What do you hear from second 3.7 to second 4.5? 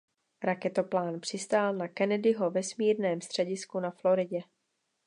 na Floridě.